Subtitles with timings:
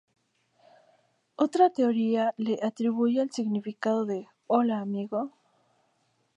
[1.35, 5.29] Otra teoría le atribuye el significado de "Hola Amigo".